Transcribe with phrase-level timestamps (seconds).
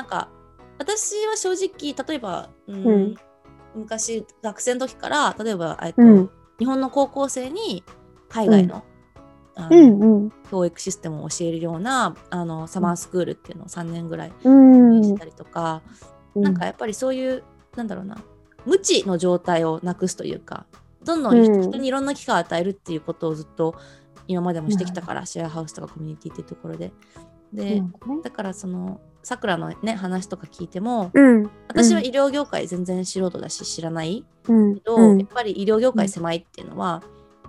[0.00, 0.28] なんか
[0.78, 3.14] 私は正直例えば、うんうん。
[3.74, 6.30] 昔学生の時から例えば、えっとうん。
[6.58, 7.84] 日本の高校生に
[8.30, 8.82] 海外の,、
[9.56, 10.32] あうのんうん。
[10.50, 15.04] 教育システムを教えるようなあのサマースクールっていうのを3年ぐらいうん。
[15.04, 15.82] したりとか、
[16.34, 17.44] なんかやっぱりそういう
[17.76, 18.16] なんだろうな
[18.64, 20.64] 無知の状態をなくすというか
[21.04, 21.80] どんどん人,、うん。
[21.82, 23.74] にいろんな機会を与えるっていうことをずっと
[24.26, 26.90] 今までもしてきたから、シェアハウスとかコミュニティっていうところで。
[27.52, 31.50] で、うんだからそのさくらのね話とか聞いてもうん。
[31.68, 34.74] 私は医療業界全然素人だし知らないうん。
[34.76, 37.02] けど、うんやっぱり医療業界狭いっていうのは、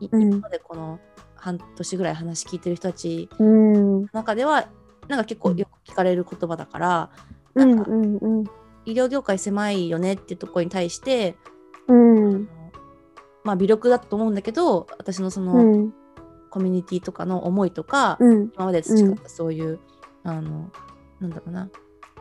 [0.00, 0.22] いうん。
[0.22, 1.00] 今までこの
[1.36, 4.02] 半年ぐらい話聞いてる人たちうん。
[4.02, 4.68] の中では
[5.08, 7.10] なんか結構よく聞かれる言葉だから、
[7.54, 8.44] うんなんかうんうん。
[8.84, 11.36] 医療業界狭いよねっていうところに対して、
[11.88, 12.48] うん。
[13.42, 15.94] まあ微力だと思うんだけど私のその、うん
[16.54, 19.80] コミュニティとかの思いとか、うん今まで培ったそういう、
[20.22, 20.70] あの
[21.18, 21.68] なんだろうな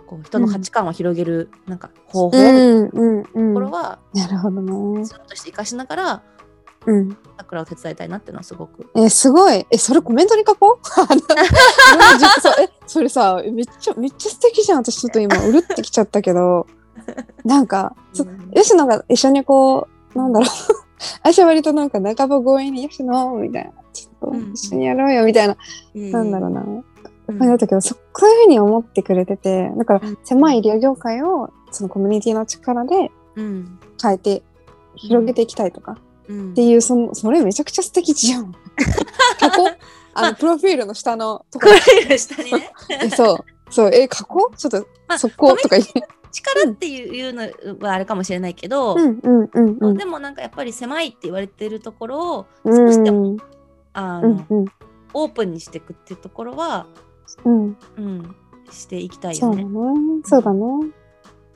[0.08, 5.06] こう人の価値観を広げるなんか方法みたいなうんうんとうんころは、なるほどね。
[5.06, 6.24] そういうとして生かしながら
[6.86, 7.16] うん。
[7.38, 8.90] 桜を手伝いたいなっていうのはすごく。
[8.96, 9.66] え、すごい。
[9.70, 10.82] え、それコメントに書こ う？
[12.62, 14.80] え、それさ、めっちゃ、めっちゃ素敵じゃん。
[14.80, 16.68] 私ちょっと今、うるってきちゃったけど、
[17.46, 20.50] なんか、そうん吉野が一緒にこう、なんだろう。
[21.24, 23.72] 私は割となんか半ば強引に吉野みたいな。
[23.94, 25.58] ちょっとうん一緒にやろうよみたいな。
[25.94, 26.62] なんだろうな。
[27.28, 27.40] うん。
[27.40, 30.18] だったけど、そそういうふうに思ってくれてて、だからうん。
[30.24, 33.80] 狭い医療業界をそのコミュニティの力でうん。
[34.02, 34.44] 変えて
[34.96, 35.98] 広げていきたいとか。
[36.28, 36.52] うん。
[36.52, 38.52] っていう、そのそれめちゃくちゃ素敵じゃん。
[39.40, 39.78] 書こう
[40.16, 41.68] あの、プロフィールの下のとこ。
[41.68, 41.74] こ
[42.08, 42.72] れ下にね。
[43.02, 43.38] え、 そう。
[43.70, 46.04] そう、え、書こうちょっと、まあそことか言って。
[46.34, 47.44] 力っていうの
[47.88, 49.98] はあれかもしれないけど、うんうんうんうん。
[49.98, 53.38] でもなんかやっぱり狭いって言われてるところをうん少しでも、
[53.94, 54.66] あの、うんうん
[55.16, 56.88] オープンにしていくっていうところは、
[57.46, 57.78] うん。
[57.98, 58.36] うん、
[58.72, 59.62] していきたいよね。
[59.62, 60.22] そうだね。
[60.24, 60.64] そうだね。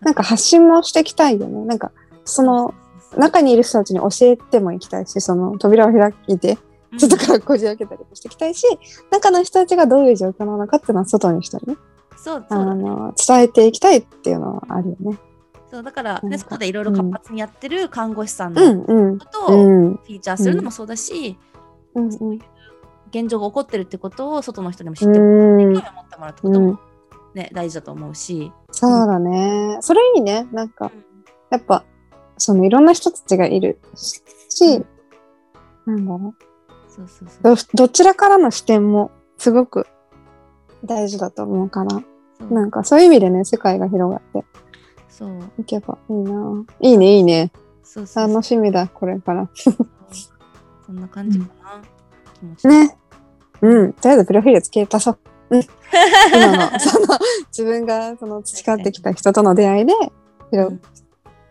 [0.02, 1.66] なんか発信もしていきたいよね。
[1.66, 1.92] なんか、
[2.24, 2.76] その、
[3.18, 6.54] 中にいる人たちに教えてもいきたいし、その扉を開いて、う
[6.96, 8.66] ん外からこじ開けたりもしていきたいし、
[9.12, 15.18] 中の人たちがどういう状況なのかっていうのは外に人にね、あそうそうだねの、伝えていきたいっていうのはあるよね。
[15.70, 19.20] そうだから、ね、なんか外でいろいろ活発にやってる看護師さんうのんうん。
[19.20, 19.96] ことをうん。
[19.96, 21.38] フィーチャーするのもそうだし、
[21.94, 22.40] うんうん。
[23.10, 26.80] 現状が起こってるってことを外の人にも知ってもうんらって興味を持ってもらうってことも、
[27.34, 28.52] ね大事だと思うし。
[28.72, 29.78] そうだね。
[29.82, 30.48] それいいね。
[30.52, 30.92] なんか、
[31.50, 31.86] やっぱ、
[32.38, 34.84] そのいろんな人たちがいるし、
[35.86, 36.34] なんだろ
[36.88, 37.62] そうそうそううど。
[37.74, 39.88] どちらからの視点もすごく
[40.84, 42.02] 大事だと思うから、
[42.50, 44.46] なんかそういう意味でね、世界が広がって
[45.10, 46.66] そういけばいいな。
[46.80, 47.52] いいね、いいね。
[47.84, 49.50] そうそうそう楽しみだ、これから。
[50.86, 51.82] そんな感じかな、
[52.40, 52.98] 気持ちね。
[53.62, 53.94] うん。
[53.94, 55.18] とりあえずプロフィールつけたそう。
[55.50, 55.62] うん。
[56.34, 57.08] 今の、 その、
[57.48, 59.94] 自分がその培ってきた人との出会いで、
[60.52, 60.82] 広うん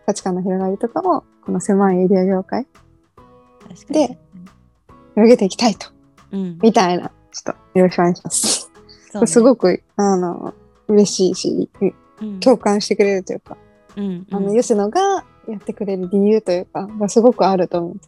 [0.07, 2.67] 価値観の広がりとかを、この狭い医療業界、
[3.91, 4.19] で
[5.15, 5.89] 広げていきたいと。
[6.31, 8.66] うん、みたいな、ちょっとよろしくお願いします。
[9.21, 9.27] ね。
[9.27, 10.55] すごく、あの、
[10.89, 11.71] 嬉しいし、
[12.21, 12.41] うん。
[12.41, 13.57] 共感してくれるというか、
[13.97, 18.01] うんあの、うん吉野がやってくれる理由というか、がすごくあると思う。